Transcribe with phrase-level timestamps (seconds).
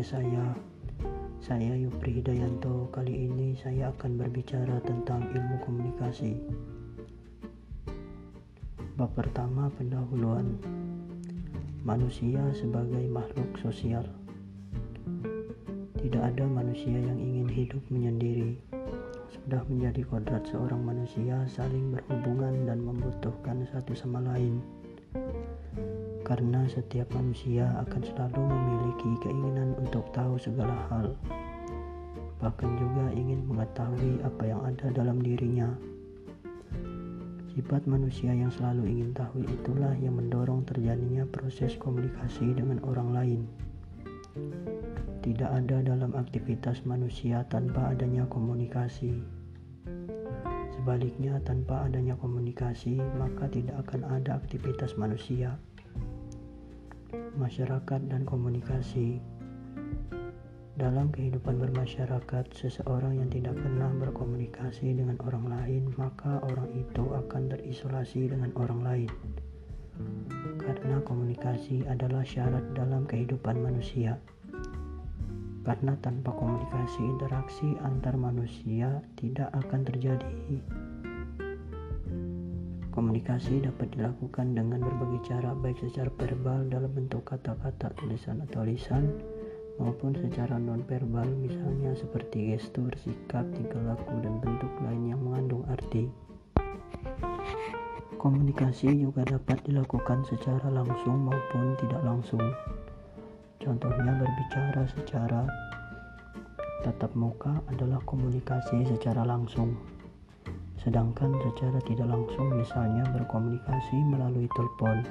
[0.00, 0.46] podcast saya.
[1.44, 2.88] Saya Yupri Hidayanto.
[2.88, 6.40] Kali ini saya akan berbicara tentang ilmu komunikasi.
[8.96, 10.56] Bab pertama pendahuluan.
[11.84, 14.08] Manusia sebagai makhluk sosial.
[16.00, 18.56] Tidak ada manusia yang ingin hidup menyendiri.
[19.28, 24.64] Sudah menjadi kodrat seorang manusia saling berhubungan dan membutuhkan satu sama lain
[26.30, 31.10] karena setiap manusia akan selalu memiliki keinginan untuk tahu segala hal,
[32.38, 35.74] bahkan juga ingin mengetahui apa yang ada dalam dirinya.
[37.50, 43.40] Sifat manusia yang selalu ingin tahu itulah yang mendorong terjadinya proses komunikasi dengan orang lain.
[45.26, 49.18] Tidak ada dalam aktivitas manusia tanpa adanya komunikasi.
[50.78, 55.58] Sebaliknya, tanpa adanya komunikasi, maka tidak akan ada aktivitas manusia
[57.38, 59.22] masyarakat dan komunikasi.
[60.80, 67.52] Dalam kehidupan bermasyarakat, seseorang yang tidak pernah berkomunikasi dengan orang lain, maka orang itu akan
[67.52, 69.10] terisolasi dengan orang lain.
[70.56, 74.16] Karena komunikasi adalah syarat dalam kehidupan manusia.
[75.60, 80.64] Karena tanpa komunikasi, interaksi antar manusia tidak akan terjadi.
[82.90, 89.14] Komunikasi dapat dilakukan dengan berbagai cara baik secara verbal dalam bentuk kata-kata, tulisan atau lisan
[89.78, 96.10] maupun secara non-verbal misalnya seperti gestur, sikap, tingkah laku dan bentuk lain yang mengandung arti.
[98.18, 102.42] Komunikasi juga dapat dilakukan secara langsung maupun tidak langsung.
[103.62, 105.46] Contohnya berbicara secara
[106.82, 109.78] tatap muka adalah komunikasi secara langsung.
[110.80, 115.04] Sedangkan secara tidak langsung misalnya berkomunikasi melalui telepon.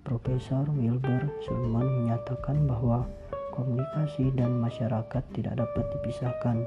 [0.00, 3.04] Profesor Wilbur Sulman menyatakan bahwa
[3.52, 6.64] komunikasi dan masyarakat tidak dapat dipisahkan.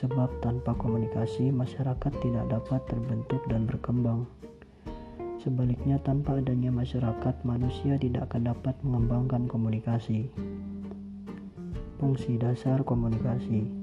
[0.00, 4.24] Sebab tanpa komunikasi masyarakat tidak dapat terbentuk dan berkembang.
[5.44, 10.32] Sebaliknya tanpa adanya masyarakat manusia tidak akan dapat mengembangkan komunikasi.
[12.00, 13.77] Fungsi dasar komunikasi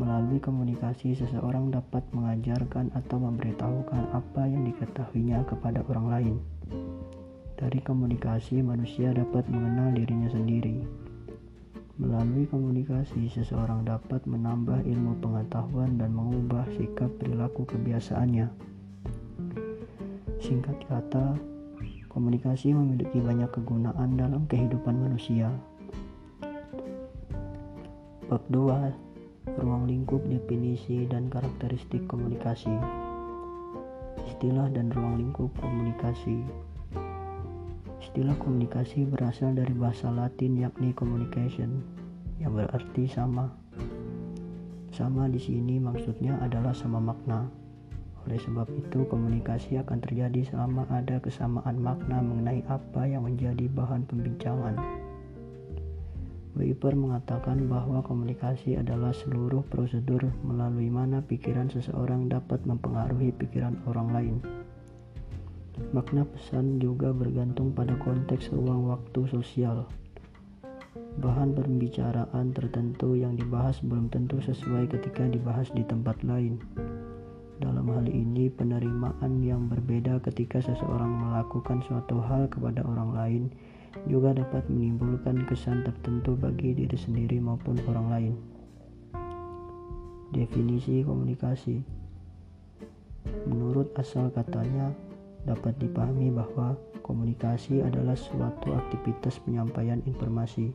[0.00, 6.36] Melalui komunikasi, seseorang dapat mengajarkan atau memberitahukan apa yang diketahuinya kepada orang lain.
[7.60, 10.80] Dari komunikasi, manusia dapat mengenal dirinya sendiri.
[12.00, 18.48] Melalui komunikasi, seseorang dapat menambah ilmu pengetahuan dan mengubah sikap perilaku kebiasaannya.
[20.40, 21.36] Singkat kata,
[22.08, 25.52] komunikasi memiliki banyak kegunaan dalam kehidupan manusia.
[28.32, 29.11] Bab 2
[29.58, 32.70] ruang lingkup definisi dan karakteristik komunikasi.
[34.30, 36.46] Istilah dan ruang lingkup komunikasi.
[37.98, 41.82] Istilah komunikasi berasal dari bahasa latin yakni communication
[42.38, 43.50] yang berarti sama.
[44.94, 47.50] Sama di sini maksudnya adalah sama makna.
[48.22, 54.06] Oleh sebab itu komunikasi akan terjadi selama ada kesamaan makna mengenai apa yang menjadi bahan
[54.06, 54.78] pembincangan
[56.52, 64.08] Weber mengatakan bahwa komunikasi adalah seluruh prosedur melalui mana pikiran seseorang dapat mempengaruhi pikiran orang
[64.12, 64.36] lain.
[65.96, 69.88] Makna pesan juga bergantung pada konteks ruang waktu sosial.
[71.24, 76.60] Bahan pembicaraan tertentu yang dibahas belum tentu sesuai ketika dibahas di tempat lain.
[77.56, 83.42] Dalam hal ini, penerimaan yang berbeda ketika seseorang melakukan suatu hal kepada orang lain
[84.08, 88.34] juga dapat menimbulkan kesan tertentu bagi diri sendiri maupun orang lain.
[90.32, 92.02] Definisi komunikasi
[93.46, 94.90] menurut asal katanya
[95.44, 100.70] dapat dipahami bahwa komunikasi adalah suatu aktivitas penyampaian informasi,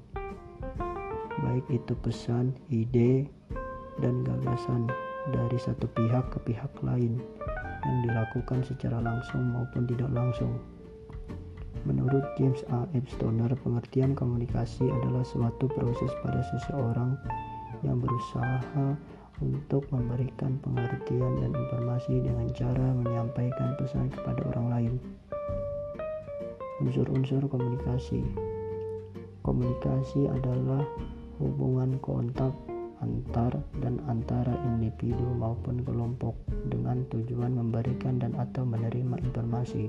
[1.41, 3.31] baik itu pesan, ide,
[4.03, 4.91] dan gagasan
[5.31, 7.19] dari satu pihak ke pihak lain
[7.87, 10.77] yang dilakukan secara langsung maupun tidak langsung.
[11.87, 12.84] Menurut James A.
[12.91, 13.07] F.
[13.16, 17.16] Stoner, pengertian komunikasi adalah suatu proses pada seseorang
[17.79, 18.99] yang berusaha
[19.39, 24.93] untuk memberikan pengertian dan informasi dengan cara menyampaikan pesan kepada orang lain.
[26.84, 28.19] Unsur-unsur komunikasi
[29.47, 30.83] Komunikasi adalah
[31.40, 32.51] hubungan kontak
[32.99, 36.35] antar dan antara individu maupun kelompok
[36.67, 39.87] dengan tujuan memberikan dan atau menerima informasi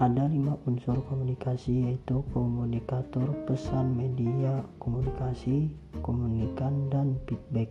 [0.00, 5.68] ada lima unsur komunikasi yaitu komunikator, pesan, media, komunikasi,
[6.00, 7.68] komunikan, dan feedback.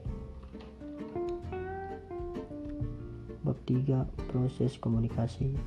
[3.41, 5.57] Bab 3 proses komunikasi.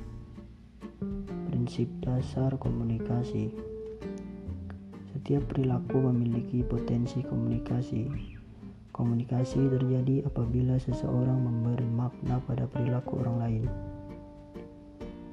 [1.51, 3.51] Prinsip dasar komunikasi.
[5.11, 8.07] Setiap perilaku memiliki potensi komunikasi.
[8.95, 13.94] Komunikasi terjadi apabila seseorang memberi makna pada perilaku orang lain.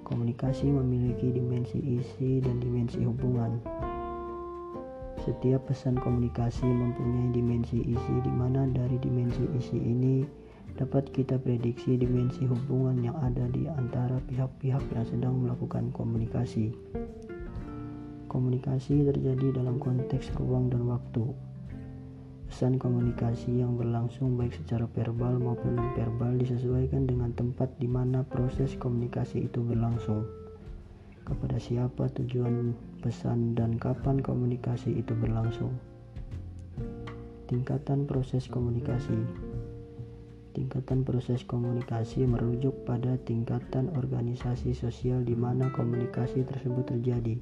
[0.03, 3.63] Komunikasi memiliki dimensi isi dan dimensi hubungan.
[5.23, 10.27] Setiap pesan komunikasi mempunyai dimensi isi di mana dari dimensi isi ini
[10.75, 16.75] dapat kita prediksi dimensi hubungan yang ada di antara pihak-pihak yang sedang melakukan komunikasi.
[18.27, 21.52] Komunikasi terjadi dalam konteks ruang dan waktu.
[22.53, 28.77] Pesan komunikasi yang berlangsung baik secara verbal maupun non-verbal disesuaikan dengan tempat di mana proses
[28.77, 30.21] komunikasi itu berlangsung.
[31.25, 35.73] Kepada siapa tujuan pesan dan kapan komunikasi itu berlangsung.
[37.49, 39.17] Tingkatan proses komunikasi
[40.53, 47.41] Tingkatan proses komunikasi merujuk pada tingkatan organisasi sosial di mana komunikasi tersebut terjadi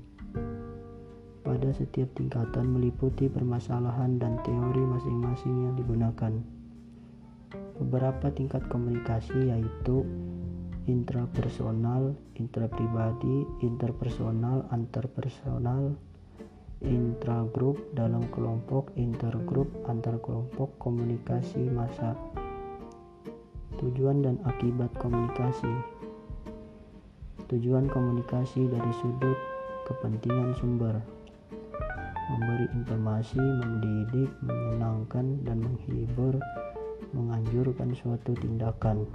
[1.51, 6.31] pada setiap tingkatan meliputi permasalahan dan teori masing-masing yang digunakan.
[7.75, 10.07] Beberapa tingkat komunikasi yaitu
[10.87, 15.99] intrapersonal, intrapribadi, interpersonal, antarpersonal,
[16.87, 22.15] intragrup dalam kelompok, intergrup, antar kelompok, komunikasi massa.
[23.75, 25.75] Tujuan dan akibat komunikasi.
[27.51, 29.35] Tujuan komunikasi dari sudut
[29.91, 31.20] kepentingan sumber
[32.75, 36.39] informasi, mendidik, menyenangkan, dan menghibur,
[37.15, 39.07] menganjurkan suatu tindakan.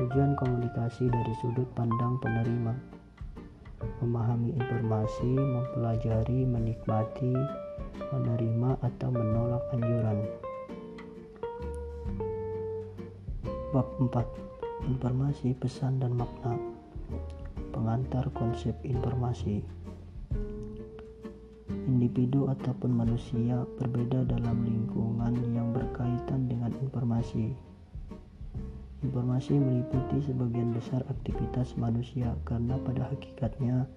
[0.00, 3.00] Tujuan komunikasi dari sudut pandang penerima
[4.00, 7.32] memahami informasi, mempelajari, menikmati,
[8.12, 10.18] menerima, atau menolak anjuran.
[13.70, 16.58] Bab 4 Informasi, pesan, dan makna
[17.70, 19.62] Pengantar konsep informasi
[21.90, 27.50] individu ataupun manusia berbeda dalam lingkungan yang berkaitan dengan informasi.
[29.02, 33.90] Informasi meliputi sebagian besar aktivitas manusia karena pada hakikatnya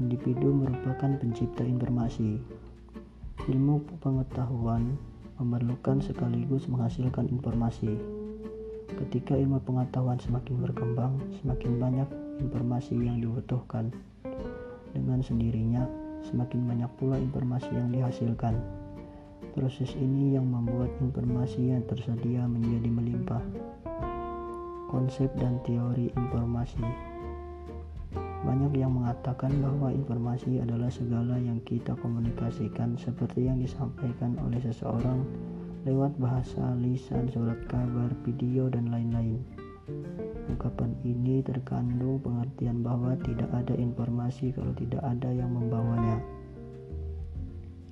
[0.00, 2.40] individu merupakan pencipta informasi.
[3.44, 4.96] Ilmu pengetahuan
[5.36, 7.98] memerlukan sekaligus menghasilkan informasi.
[8.88, 12.08] Ketika ilmu pengetahuan semakin berkembang, semakin banyak
[12.38, 13.90] informasi yang dibutuhkan.
[14.92, 15.88] Dengan sendirinya,
[16.24, 18.58] semakin banyak pula informasi yang dihasilkan.
[19.52, 23.44] Proses ini yang membuat informasi yang tersedia menjadi melimpah.
[24.88, 27.12] Konsep dan teori informasi
[28.42, 35.22] banyak yang mengatakan bahwa informasi adalah segala yang kita komunikasikan seperti yang disampaikan oleh seseorang
[35.86, 39.38] lewat bahasa, lisan, surat kabar, video, dan lain-lain.
[40.46, 46.22] Ungkapan ini terkandung pengertian bahwa tidak ada informasi kalau tidak ada yang membawanya.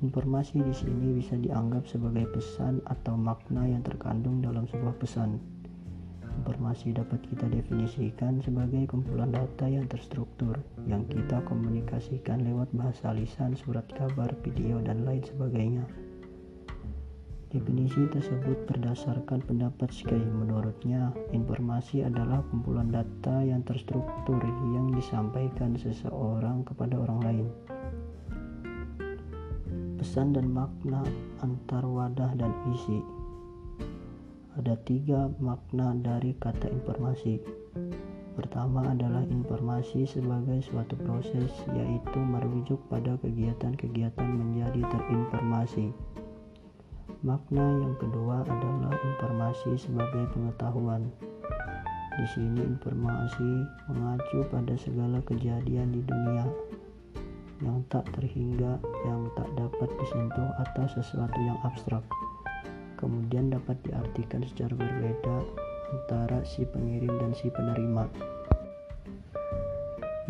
[0.01, 5.37] Informasi di sini bisa dianggap sebagai pesan atau makna yang terkandung dalam sebuah pesan.
[6.41, 10.57] Informasi dapat kita definisikan sebagai kumpulan data yang terstruktur
[10.89, 15.85] yang kita komunikasikan lewat bahasa lisan, surat kabar, video, dan lain sebagainya.
[17.51, 20.23] Definisi tersebut berdasarkan pendapat Sky.
[20.23, 24.39] Menurutnya, informasi adalah kumpulan data yang terstruktur
[24.71, 27.47] yang disampaikan seseorang kepada orang lain.
[29.99, 31.03] Pesan dan makna
[31.43, 33.03] antar wadah dan isi.
[34.55, 37.43] Ada tiga makna dari kata informasi.
[38.39, 45.91] Pertama adalah informasi sebagai suatu proses, yaitu merujuk pada kegiatan-kegiatan menjadi terinformasi.
[47.21, 51.05] Makna yang kedua adalah informasi sebagai pengetahuan.
[52.17, 56.49] Di sini informasi mengacu pada segala kejadian di dunia
[57.61, 62.01] yang tak terhingga, yang tak dapat disentuh atau sesuatu yang abstrak.
[62.97, 65.45] Kemudian dapat diartikan secara berbeda
[65.93, 68.09] antara si pengirim dan si penerima.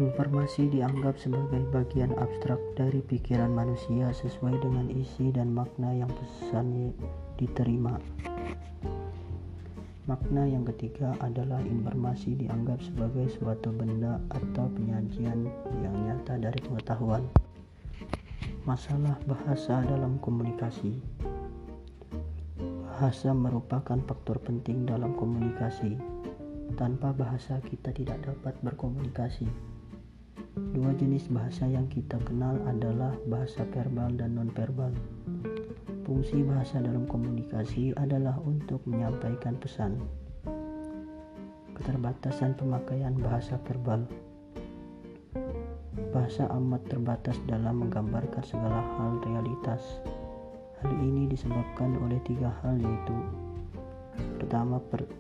[0.01, 6.97] Informasi dianggap sebagai bagian abstrak dari pikiran manusia sesuai dengan isi dan makna yang pesannya
[7.37, 8.01] diterima.
[10.09, 15.45] Makna yang ketiga adalah informasi dianggap sebagai suatu benda atau penyajian
[15.85, 17.21] yang nyata dari pengetahuan.
[18.65, 20.97] Masalah bahasa dalam komunikasi.
[22.89, 26.01] Bahasa merupakan faktor penting dalam komunikasi.
[26.81, 29.70] Tanpa bahasa, kita tidak dapat berkomunikasi.
[30.71, 34.95] Dua jenis bahasa yang kita kenal adalah bahasa verbal dan nonverbal.
[36.07, 39.99] Fungsi bahasa dalam komunikasi adalah untuk menyampaikan pesan.
[41.75, 44.07] Keterbatasan pemakaian bahasa verbal.
[46.15, 49.83] Bahasa amat terbatas dalam menggambarkan segala hal realitas.
[50.87, 53.19] Hal ini disebabkan oleh tiga hal yaitu
[54.39, 55.11] Pertama, per,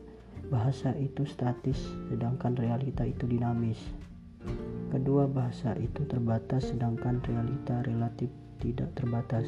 [0.47, 4.10] bahasa itu statis sedangkan realita itu dinamis.
[4.91, 8.27] Kedua, bahasa itu terbatas sedangkan realita relatif
[8.59, 9.47] tidak terbatas.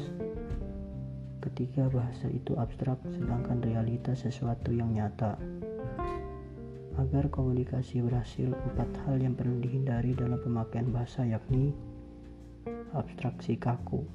[1.43, 5.35] Ketiga, bahasa itu abstrak sedangkan realita sesuatu yang nyata.
[6.95, 11.75] Agar komunikasi berhasil, empat hal yang perlu dihindari dalam pemakaian bahasa yakni
[12.95, 14.07] abstraksi kaku.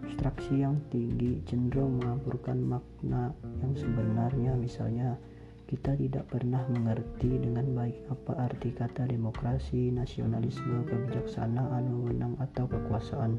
[0.00, 5.20] Abstraksi yang tinggi cenderung mengaburkan makna yang sebenarnya misalnya
[5.66, 13.38] kita tidak pernah mengerti dengan baik apa arti kata demokrasi, nasionalisme, kebijaksanaan, wewenang, atau kekuasaan.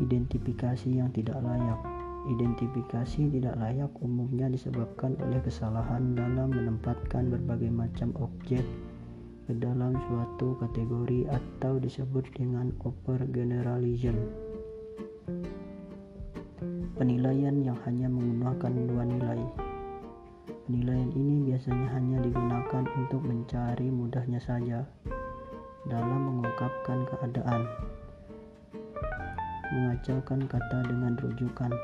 [0.00, 1.80] Identifikasi yang tidak layak
[2.22, 8.62] Identifikasi tidak layak umumnya disebabkan oleh kesalahan dalam menempatkan berbagai macam objek
[9.50, 14.14] ke dalam suatu kategori atau disebut dengan overgeneralization.
[16.94, 19.71] Penilaian yang hanya menggunakan dua nilai.
[20.72, 24.80] Penilaian ini biasanya hanya digunakan untuk mencari mudahnya saja
[25.84, 27.68] dalam mengungkapkan keadaan,
[29.68, 31.76] mengacaukan kata dengan rujukan,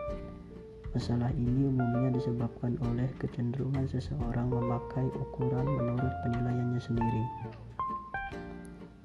[0.96, 7.24] Masalah ini umumnya disebabkan oleh kecenderungan seseorang memakai ukuran menurut penilaiannya sendiri.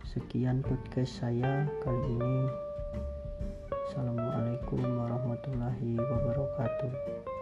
[0.07, 2.47] Sekian podcast saya kali ini.
[3.91, 7.32] Assalamualaikum warahmatullahi wabarakatuh.